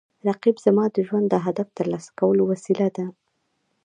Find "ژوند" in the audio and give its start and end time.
1.07-1.27